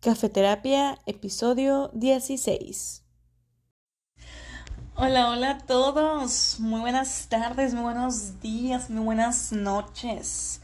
[0.00, 3.02] Cafeterapia, episodio 16.
[4.94, 6.60] Hola, hola a todos.
[6.60, 10.60] Muy buenas tardes, muy buenos días, muy buenas noches.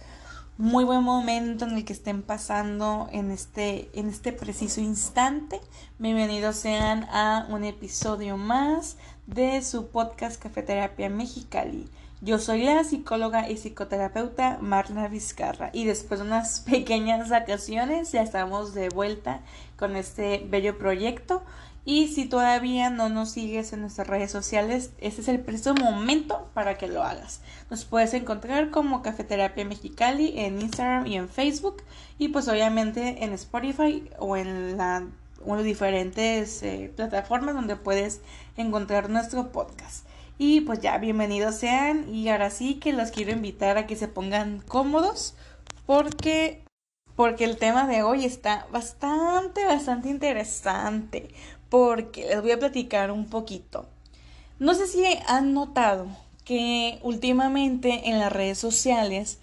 [0.57, 5.61] Muy buen momento en el que estén pasando en este, en este preciso instante.
[5.99, 11.91] Bienvenidos sean a un episodio más de su podcast Cafeterapia Mexicali.
[12.25, 18.23] Yo soy la psicóloga y psicoterapeuta Marla Vizcarra y después de unas pequeñas vacaciones ya
[18.23, 19.43] estamos de vuelta
[19.77, 21.43] con este bello proyecto
[21.85, 26.49] y si todavía no nos sigues en nuestras redes sociales, este es el preciso momento
[26.55, 27.43] para que lo hagas.
[27.69, 31.83] Nos puedes encontrar como Cafeterapia Mexicali en Instagram y en Facebook
[32.17, 35.03] y pues obviamente en Spotify o en las
[35.63, 38.23] diferentes eh, plataformas donde puedes
[38.57, 40.07] encontrar nuestro podcast.
[40.37, 42.13] Y pues ya, bienvenidos sean.
[42.13, 45.35] Y ahora sí que los quiero invitar a que se pongan cómodos
[45.87, 46.65] porque
[47.15, 51.29] porque el tema de hoy está bastante, bastante interesante.
[51.69, 53.87] Porque les voy a platicar un poquito.
[54.59, 56.09] No sé si han notado
[56.45, 59.39] que últimamente en las redes sociales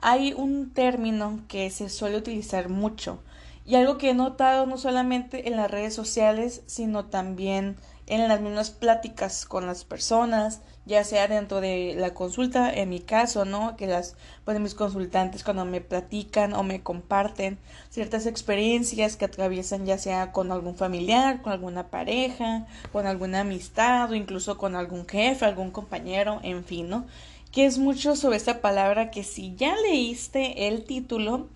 [0.00, 3.22] hay un término que se suele utilizar mucho.
[3.64, 7.76] Y algo que he notado no solamente en las redes sociales, sino también
[8.06, 13.00] en las mismas pláticas con las personas, ya sea dentro de la consulta, en mi
[13.00, 13.76] caso, ¿no?
[13.76, 19.86] Que las, pues mis consultantes cuando me platican o me comparten ciertas experiencias que atraviesan
[19.86, 25.06] ya sea con algún familiar, con alguna pareja, con alguna amistad o incluso con algún
[25.06, 27.06] jefe, algún compañero, en fin, ¿no?
[27.52, 31.48] Que es mucho sobre esta palabra que si ya leíste el título,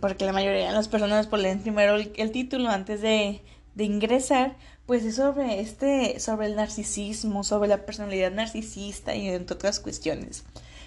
[0.00, 3.40] porque la mayoría de las personas pues leen primero el título antes de
[3.76, 9.54] de ingresar, pues es sobre este, sobre el narcisismo, sobre la personalidad narcisista y entre
[9.54, 10.44] otras cuestiones.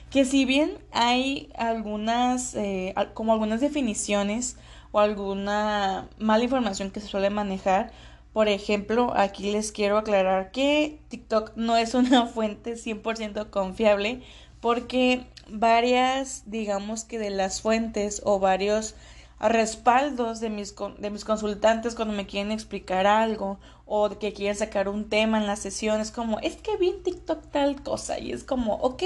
[0.09, 4.55] Que si bien hay algunas, eh, como algunas definiciones
[4.91, 7.91] o alguna mala información que se suele manejar,
[8.33, 14.21] por ejemplo, aquí les quiero aclarar que TikTok no es una fuente 100% confiable
[14.61, 18.95] porque varias, digamos que de las fuentes o varios
[19.39, 23.57] respaldos de mis, de mis consultantes cuando me quieren explicar algo
[23.91, 27.49] o que quieren sacar un tema en las sesiones, como, es que vi en TikTok
[27.51, 29.01] tal cosa y es como, ok,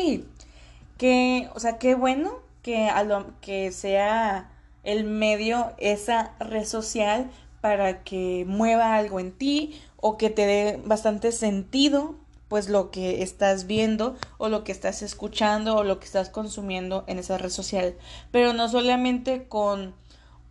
[0.97, 4.51] que, o sea, qué bueno que, a lo, que sea
[4.83, 10.81] el medio, esa red social para que mueva algo en ti o que te dé
[10.83, 12.15] bastante sentido
[12.49, 17.05] pues lo que estás viendo o lo que estás escuchando o lo que estás consumiendo
[17.07, 17.95] en esa red social.
[18.31, 19.95] Pero no solamente con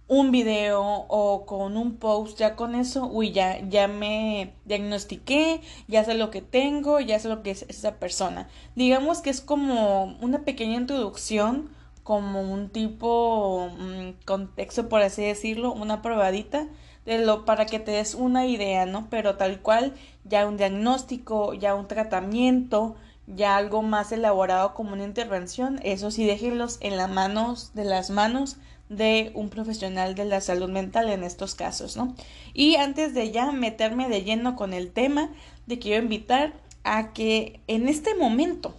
[0.09, 6.05] un video o con un post, ya con eso, uy, ya, ya me diagnostiqué, ya
[6.05, 8.49] sé lo que tengo, ya sé lo que es esa persona.
[8.77, 11.71] Digamos que es como una pequeña introducción,
[12.03, 16.69] como un tipo mm, contexto, por así decirlo, una probadita
[17.07, 19.09] de lo para que te des una idea, ¿no?
[19.11, 22.97] Pero tal cual, ya un diagnóstico, ya un tratamiento,
[23.27, 28.11] ya algo más elaborado como una intervención, eso sí déjenlos en las manos de las
[28.11, 28.57] manos
[28.97, 32.15] de un profesional de la salud mental en estos casos, ¿no?
[32.55, 35.31] Y antes de ya meterme de lleno con el tema,
[35.67, 36.53] te quiero invitar
[36.85, 38.75] a que en este momento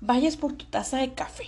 [0.00, 1.44] vayas por tu taza de café.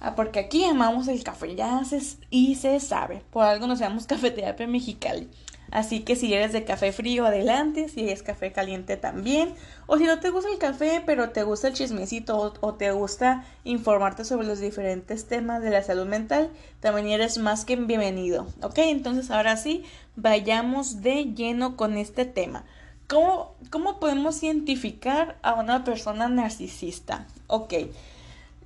[0.00, 2.00] Ah, porque aquí amamos el café, ya se,
[2.30, 5.28] y se sabe, por algo nos llamamos Cafeterapia Mexicali.
[5.70, 9.54] Así que si eres de café frío, adelante, si es café caliente también.
[9.86, 13.44] O si no te gusta el café, pero te gusta el chismecito o, te gusta
[13.64, 16.50] informarte sobre los diferentes temas de la salud mental,
[16.80, 18.46] también eres más que bienvenido.
[18.62, 18.78] ¿Ok?
[18.78, 19.84] Entonces ahora sí,
[20.14, 22.64] vayamos de lleno con este tema.
[23.08, 27.26] ¿Cómo, cómo podemos identificar a una persona narcisista?
[27.46, 27.74] Ok.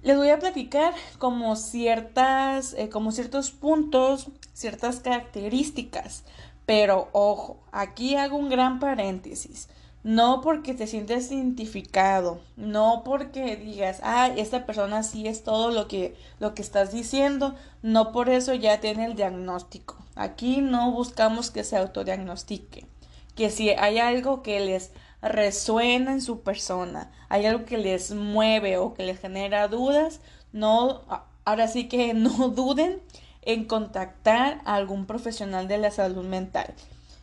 [0.03, 6.25] Les voy a platicar como ciertas, eh, como ciertos puntos, ciertas características
[6.71, 9.69] pero ojo, aquí hago un gran paréntesis.
[10.05, 15.89] No porque te sientes identificado, no porque digas, ah, esta persona sí es todo lo
[15.89, 19.97] que, lo que estás diciendo, no por eso ya tiene el diagnóstico.
[20.15, 22.87] Aquí no buscamos que se autodiagnostique,
[23.35, 24.93] que si hay algo que les
[25.23, 30.21] resuena en su persona, hay algo que les mueve o que les genera dudas,
[30.53, 31.01] no,
[31.45, 33.03] ahora sí que no duden
[33.43, 36.75] en contactar a algún profesional de la salud mental.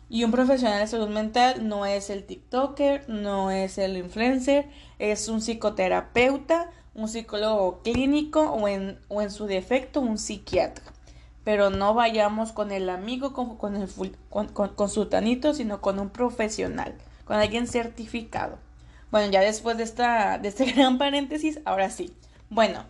[0.09, 4.69] Y un profesional de salud mental no es el TikToker, no es el influencer,
[4.99, 10.83] es un psicoterapeuta, un psicólogo clínico o en, o en su defecto un psiquiatra.
[11.43, 13.89] Pero no vayamos con el amigo, con, con el
[14.29, 18.57] con, su tanito, sino con un profesional, con alguien certificado.
[19.11, 22.13] Bueno, ya después de, esta, de este gran paréntesis, ahora sí.
[22.49, 22.85] Bueno,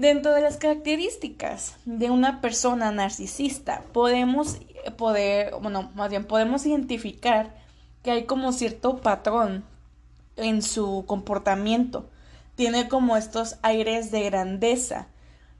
[0.00, 4.56] Dentro de las características de una persona narcisista, podemos
[4.96, 7.54] poder, bueno, más bien podemos identificar
[8.02, 9.62] que hay como cierto patrón
[10.36, 12.08] en su comportamiento.
[12.54, 15.08] Tiene como estos aires de grandeza,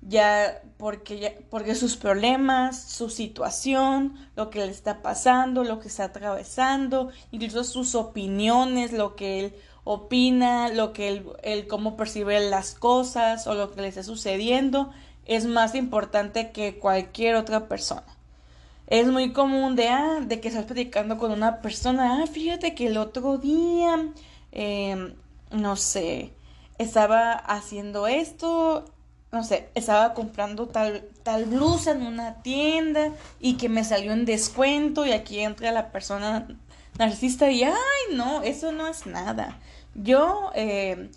[0.01, 6.05] ya porque, porque sus problemas, su situación, lo que le está pasando, lo que está
[6.05, 9.55] atravesando, incluso sus opiniones, lo que él
[9.85, 14.91] opina, lo que él, él cómo percibe las cosas o lo que le está sucediendo,
[15.27, 18.05] es más importante que cualquier otra persona.
[18.87, 22.88] Es muy común de, ah, de que estás platicando con una persona, ah, fíjate que
[22.88, 24.12] el otro día,
[24.53, 25.15] em,
[25.53, 26.33] no sé,
[26.79, 28.85] estaba haciendo esto,
[29.33, 34.25] no sé, estaba comprando tal, tal blusa en una tienda y que me salió en
[34.25, 36.49] descuento y aquí entra la persona
[37.00, 37.73] narcisista y, ay,
[38.14, 39.58] no, eso no es nada.
[39.94, 41.11] Yo eh,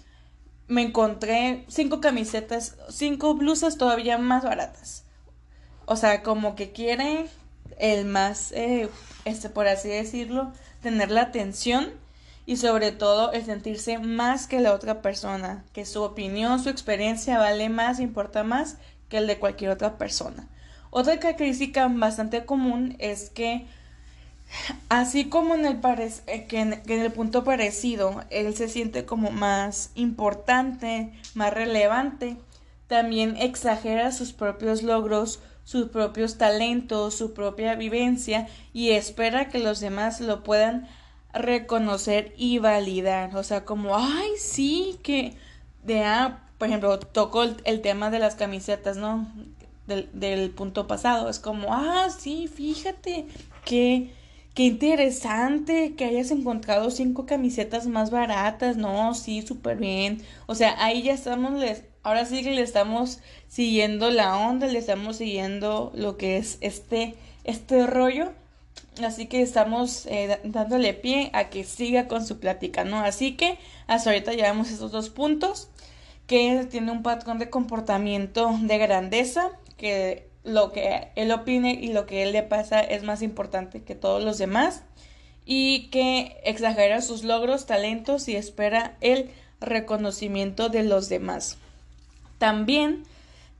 [0.67, 5.03] me encontré cinco camisetas, cinco blusas todavía más baratas.
[5.85, 7.27] O sea, como que quiere
[7.77, 8.89] el más, eh,
[9.25, 11.91] este, por así decirlo, tener la atención
[12.45, 17.39] y sobre todo el sentirse más que la otra persona, que su opinión, su experiencia
[17.39, 18.77] vale más, importa más
[19.09, 20.47] que el de cualquier otra persona.
[20.91, 23.67] Otra característica bastante común es que
[24.89, 25.79] así como en el,
[26.27, 32.37] eh, que en, el punto parecido él se siente como más importante, más relevante,
[32.87, 39.79] también exagera sus propios logros, sus propios talentos, su propia vivencia y espera que los
[39.79, 40.87] demás lo puedan
[41.33, 43.35] reconocer y validar.
[43.35, 45.35] O sea, como, ay, sí, que
[45.83, 49.27] de, ah, por ejemplo, toco el, tema de las camisetas, ¿no?
[49.87, 51.29] Del, punto pasado.
[51.29, 53.25] Es como, ah, sí, fíjate
[53.65, 54.13] que,
[54.53, 59.13] qué interesante que hayas encontrado cinco camisetas más baratas, ¿no?
[59.15, 60.21] Sí, súper bien.
[60.47, 64.79] O sea, ahí ya estamos, les, ahora sí que le estamos siguiendo la onda, le
[64.79, 68.31] estamos siguiendo lo que es este, este rollo
[69.03, 72.99] Así que estamos eh, dándole pie a que siga con su plática, ¿no?
[72.99, 73.57] Así que
[73.87, 75.69] hasta ahorita llevamos estos dos puntos,
[76.27, 82.05] que tiene un patrón de comportamiento de grandeza, que lo que él opine y lo
[82.05, 84.83] que él le pasa es más importante que todos los demás,
[85.45, 89.29] y que exagera sus logros, talentos y espera el
[89.59, 91.57] reconocimiento de los demás.
[92.37, 93.03] También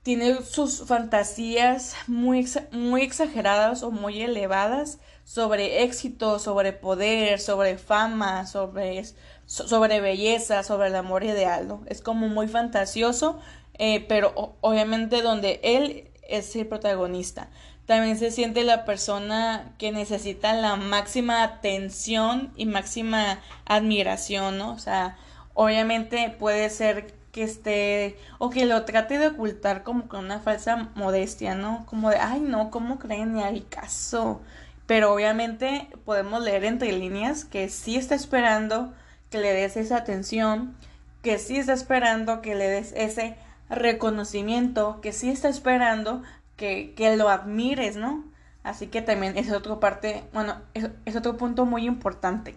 [0.03, 8.45] tiene sus fantasías muy, muy exageradas o muy elevadas sobre éxito, sobre poder, sobre fama,
[8.45, 9.03] sobre,
[9.45, 11.81] sobre belleza, sobre el amor ideal, ¿no?
[11.85, 13.39] Es como muy fantasioso,
[13.75, 17.49] eh, pero obviamente donde él es el protagonista.
[17.85, 24.71] También se siente la persona que necesita la máxima atención y máxima admiración, ¿no?
[24.71, 25.17] O sea,
[25.53, 30.91] obviamente puede ser que esté o que lo trate de ocultar como con una falsa
[30.95, 31.85] modestia, ¿no?
[31.87, 33.33] Como de, ay, no, ¿cómo creen?
[33.33, 34.39] Ni al caso.
[34.85, 38.93] Pero obviamente podemos leer entre líneas que sí está esperando
[39.29, 40.77] que le des esa atención,
[41.21, 43.35] que sí está esperando que le des ese
[43.69, 46.24] reconocimiento, que sí está esperando
[46.56, 48.24] que, que lo admires, ¿no?
[48.63, 52.56] Así que también es otra parte, bueno, es, otro punto muy importante.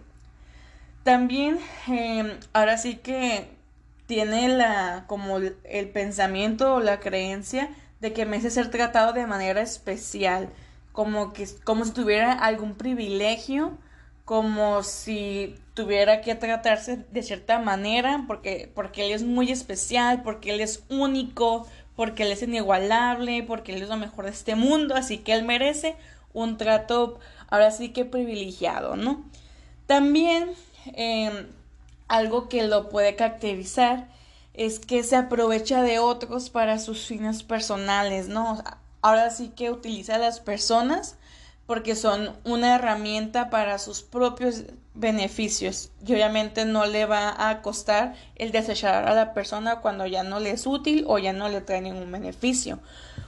[1.03, 3.49] También, em, ahora sí que
[4.05, 7.69] tiene la, como el pensamiento o la creencia
[7.99, 10.49] de que merece ser tratado de manera especial
[10.97, 13.77] como que como si tuviera algún privilegio,
[14.27, 20.49] como si tuviera que tratarse de cierta manera, porque, porque él es muy especial, porque
[20.49, 21.65] él es único,
[21.95, 25.45] porque él es inigualable, porque él es lo mejor de este mundo, así que él
[25.45, 25.95] merece
[26.33, 29.23] un trato ahora sí que privilegiado, ¿no?
[29.85, 30.49] También
[30.93, 31.47] em,
[32.09, 34.09] algo que lo puede caracterizar
[34.53, 38.61] es que se aprovecha de otros para sus fines personales, ¿no?
[39.01, 41.16] ahora sí que utiliza a las personas
[41.67, 44.63] porque son una herramienta para sus propios
[44.95, 50.23] beneficios y obviamente no le va a costar el desechar a la persona cuando ya
[50.23, 52.79] no le es útil o ya no le trae ningún beneficio.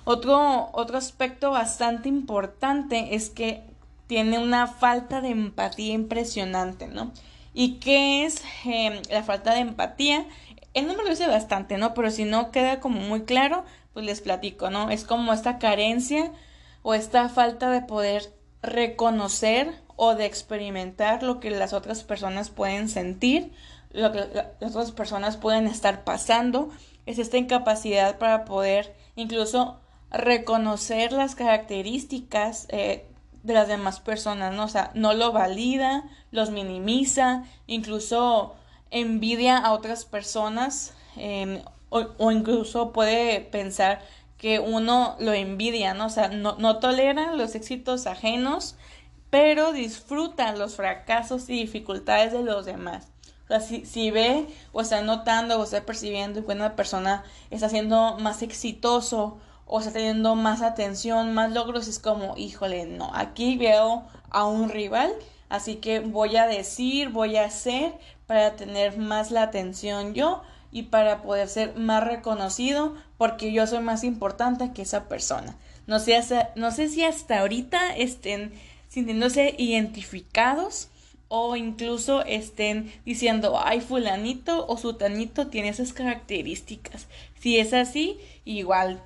[0.05, 3.61] Otro, otro aspecto bastante importante es que
[4.07, 7.11] tiene una falta de empatía impresionante, ¿no?
[7.53, 10.25] ¿Y qué es em, la falta de empatía?
[10.73, 11.93] Él no me lo dice bastante, ¿no?
[11.93, 14.89] Pero si no queda como muy claro, pues les platico, ¿no?
[14.89, 16.31] Es como esta carencia
[16.81, 22.89] o esta falta de poder reconocer o de experimentar lo que las otras personas pueden
[22.89, 23.51] sentir,
[23.91, 24.27] lo que
[24.59, 26.69] las otras personas pueden estar pasando,
[27.05, 29.79] es esta incapacidad para poder incluso
[30.11, 33.05] reconocer las características eh,
[33.43, 34.65] de las demás personas, ¿no?
[34.65, 38.55] O sea, no lo valida, los minimiza, incluso
[38.91, 44.01] envidia a otras personas, em, o, incluso puede pensar
[44.39, 46.07] que uno lo envidia, ¿no?
[46.07, 46.79] O sea, no, no
[47.35, 48.75] los éxitos ajenos,
[49.29, 53.09] pero disfruta los fracasos y dificultades de los demás.
[53.43, 57.67] O sea, si, si ve o está notando o está percibiendo que una persona está
[57.67, 63.57] siendo más exitoso o está teniendo más atención, más logros, es como, híjole, no, aquí
[63.57, 65.11] veo a un rival,
[65.49, 67.93] así que voy a decir, voy a hacer
[68.25, 73.79] para tener más la atención yo y para poder ser más reconocido porque yo soy
[73.79, 75.55] más importante que esa persona.
[75.87, 76.19] No sé,
[76.55, 78.53] no sé si hasta ahorita estén
[78.87, 80.89] sintiéndose identificados
[81.27, 87.07] o incluso estén diciendo, ay, fulanito o sutanito tiene esas características.
[87.39, 89.01] Si es así, igual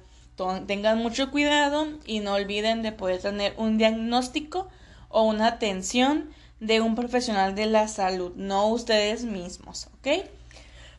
[0.65, 4.69] tengan mucho cuidado y no olviden de poder tener un diagnóstico
[5.09, 6.29] o una atención
[6.59, 10.25] de un profesional de la salud, no ustedes mismos, ¿ok?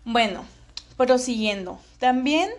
[0.05, 0.45] Bueno,
[0.97, 2.51] prosiguiendo, también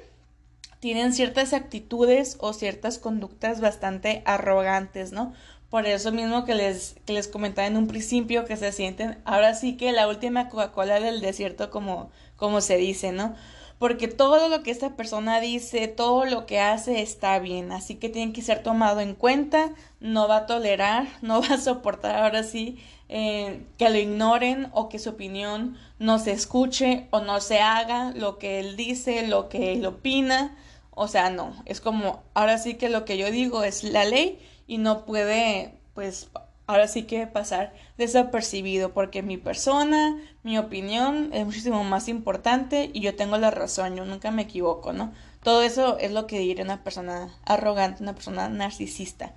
[0.79, 5.33] tienen ciertas actitudes o ciertas conductas bastante arrogantes, ¿no?
[5.69, 9.55] Por eso mismo que les, que les comentaba en un principio que se sienten, ahora
[9.55, 13.35] sí que la última Coca-Cola del desierto, como, como se dice, ¿no?
[13.79, 18.07] Porque todo lo que esta persona dice, todo lo que hace está bien, así que
[18.09, 22.43] tiene que ser tomado en cuenta, no va a tolerar, no va a soportar ahora
[22.43, 22.77] sí
[23.07, 28.11] eh, que lo ignoren o que su opinión no se escuche o no se haga
[28.15, 30.55] lo que él dice, lo que él opina.
[30.91, 34.39] O sea, no, es como, ahora sí que lo que yo digo es la ley
[34.67, 36.29] y no puede, pues,
[36.67, 43.01] ahora sí que pasar desapercibido porque mi persona, mi opinión es muchísimo más importante y
[43.01, 45.13] yo tengo la razón, yo nunca me equivoco, ¿no?
[45.43, 49.33] Todo eso es lo que diría una persona arrogante, una persona narcisista.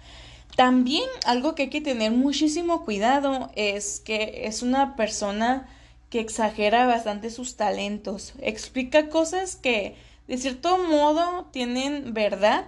[0.57, 5.69] También algo que hay que tener muchísimo cuidado es que es una persona
[6.11, 9.95] que exagera bastante sus talentos, explica cosas que
[10.27, 12.67] de cierto modo tienen verdad,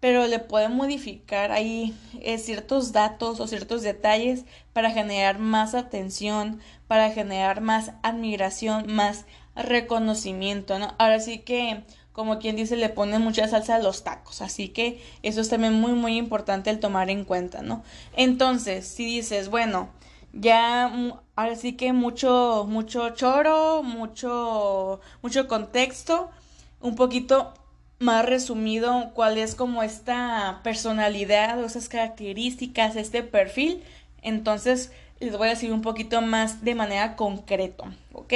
[0.00, 6.60] pero le puede modificar ahí eh, ciertos datos o ciertos detalles para generar más atención,
[6.88, 10.94] para generar más admiración, más reconocimiento, ¿no?
[10.98, 11.84] Ahora sí que,
[12.20, 15.72] como quien dice, le pone mucha salsa a los tacos, así que eso es también
[15.72, 17.82] muy, muy importante el tomar en cuenta, ¿no?
[18.14, 19.88] Entonces, si dices, bueno,
[20.34, 20.92] ya
[21.34, 26.30] ahora sí que mucho, mucho choro, mucho, mucho contexto,
[26.82, 27.54] un poquito
[28.00, 33.82] más resumido cuál es como esta personalidad o esas características, este perfil.
[34.20, 38.34] Entonces les voy a decir un poquito más de manera concreto, ¿ok?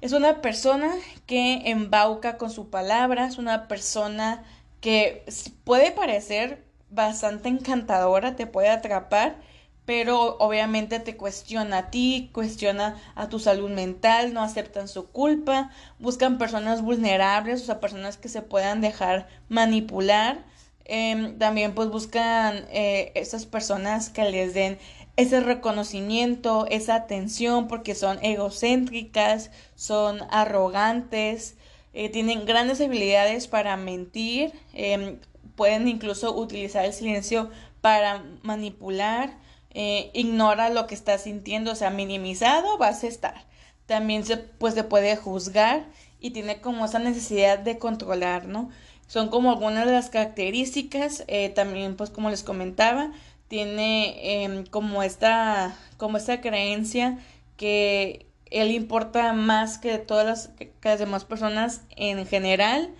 [0.00, 0.94] Es una persona
[1.26, 4.44] que embauca con su palabra, es una persona
[4.80, 5.24] que
[5.64, 9.36] puede parecer bastante encantadora, te puede atrapar,
[9.84, 15.70] pero obviamente te cuestiona a ti, cuestiona a tu salud mental, no aceptan su culpa,
[15.98, 20.44] buscan personas vulnerables, o sea, personas que se puedan dejar manipular.
[20.84, 24.78] Em, también pues buscan eh, esas personas que les den
[25.18, 31.56] ese reconocimiento, esa atención, porque son egocéntricas, son arrogantes,
[31.92, 35.18] eh, tienen grandes habilidades para mentir, em,
[35.56, 39.36] pueden incluso utilizar el silencio para manipular
[39.70, 43.44] eh, ignora lo que está sintiendo, o sea, minimizado vas a estar.
[43.86, 45.86] También se, pues, se puede juzgar
[46.20, 48.70] y tiene como esa necesidad de controlar, ¿no?
[49.08, 53.10] Son como algunas de las características, eh, también pues como les comentaba,
[53.48, 57.18] tiene em, como esta, como esta creencia
[57.56, 62.90] que él importa más que todas las, que las demás personas en general,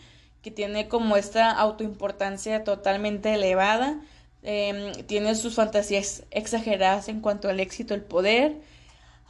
[0.42, 4.00] que tiene como esta autoimportancia totalmente elevada,
[4.42, 8.56] Em, tiene sus fantasías exageradas en cuanto al éxito, el poder,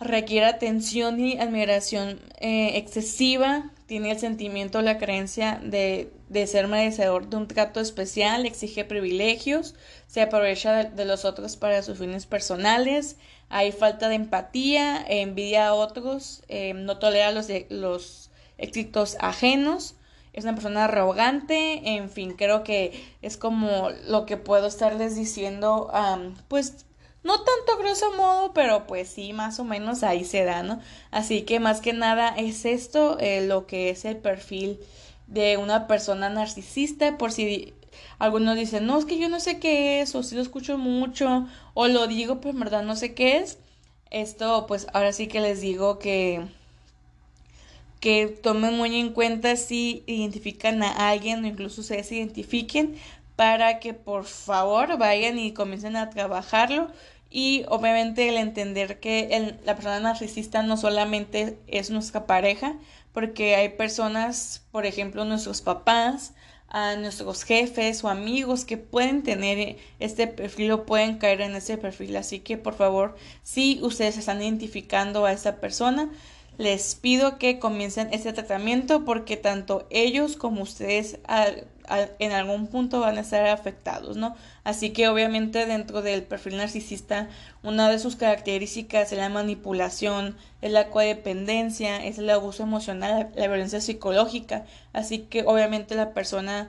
[0.01, 7.29] requiere atención y admiración eh, excesiva, tiene el sentimiento, la creencia de, de, ser merecedor
[7.29, 9.75] de un trato especial, exige privilegios,
[10.07, 13.17] se aprovecha de, los otros para sus fines personales,
[13.49, 19.95] hay falta de empatía, envidia a otros, em, no tolera los, los éxitos ajenos,
[20.35, 22.93] es una persona arrogante, en fin, creo que
[23.23, 25.91] es como lo que puedo estarles diciendo,
[26.49, 26.85] pues
[27.29, 30.81] no tanto grosso modo, pero pues sí, más o menos ahí se da, ¿no?
[31.11, 34.81] Así que más que nada es esto eh, lo que es el perfil
[35.27, 37.75] de una persona narcisista, por si
[38.19, 41.47] algunos dicen, no, es que yo no sé qué es, o si lo escucho mucho,
[41.75, 43.59] o lo digo, pero en verdad no sé qué es.
[44.11, 46.47] Esto, pues ahora sí que les digo que
[48.01, 52.97] que tomen muy en cuenta si identifican a alguien o incluso ustedes se identifiquen
[53.39, 56.89] para que por favor vayan y comiencen a trabajarlo
[57.31, 62.77] y obviamente el entender que la persona narcisista no solamente es nuestra pareja,
[63.13, 66.33] porque hay personas, por ejemplo, nuestros papás,
[66.69, 71.79] a nuestros jefes o amigos que pueden tener este perfil o pueden caer en ese
[71.79, 72.17] perfil.
[72.17, 76.11] Así que por favor, si ustedes están identificando a esta persona,
[76.59, 81.21] les pido que comiencen este tratamiento porque tanto ellos como ustedes
[82.19, 84.35] en algún punto van a estar afectados, ¿no?
[84.65, 87.29] Así que obviamente dentro del perfil narcisista,
[87.63, 93.47] una de sus características es la manipulación, es la codependencia, es el abuso emocional, la
[93.47, 94.67] violencia psicológica.
[94.93, 96.69] Así que obviamente la persona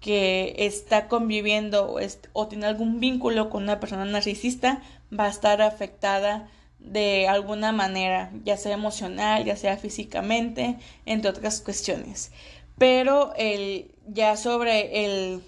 [0.00, 1.98] que está conviviendo o,
[2.34, 4.82] o tiene algún vínculo con una persona narcisista
[5.18, 6.48] va a estar afectada
[6.80, 12.32] de alguna manera, ya sea emocional, ya sea físicamente, entre otras cuestiones.
[12.78, 15.42] Pero el, ya sobre el,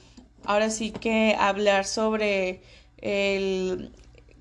[0.44, 2.60] ahora sí que hablar sobre
[2.98, 3.90] el,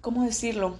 [0.01, 0.77] ¿cómo decirlo?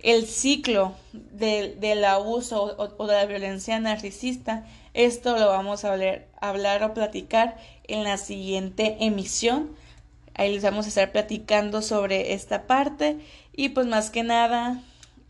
[0.00, 6.82] El ciclo del abuso o, de la violencia narcisista, esto lo vamos a hablar, hablar
[6.82, 9.70] o platicar en la siguiente emisión.
[10.34, 13.18] Ahí les vamos a estar platicando sobre esta parte
[13.52, 14.82] y pues más que nada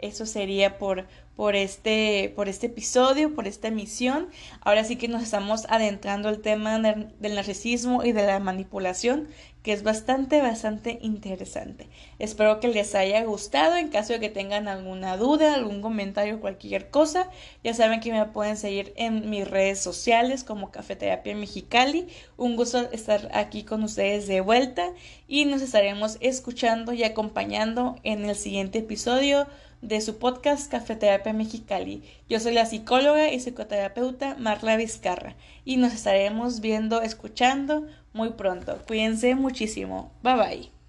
[0.03, 1.07] eso sería por,
[1.37, 4.29] por, este, por este episodio, por esta emisión.
[4.61, 9.29] Ahora sí que nos estamos adentrando al tema del narcisismo y de la manipulación,
[9.63, 11.89] que es bastante, bastante interesante.
[12.19, 13.77] Espero que les haya gustado.
[13.77, 17.31] En caso de que tengan alguna duda, algún comentario, cualquier cosa,
[17.63, 22.09] ya saben que me pueden seguir en mis redes sociales como Cafeterapia Mexicali.
[22.37, 24.91] Un gusto estar aquí con ustedes de vuelta
[25.29, 29.47] y nos estaremos escuchando y acompañando en el siguiente episodio
[29.83, 32.03] de su podcast Cafeterapia Mexicali.
[32.29, 38.79] Yo soy la psicóloga y psicoterapeuta Marla Vizcarra y nos estaremos viendo, escuchando muy pronto.
[38.87, 40.12] Cuídense muchísimo.
[40.23, 40.82] Bye bye.